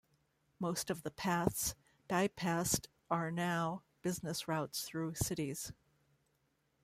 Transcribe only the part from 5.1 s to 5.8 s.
cities.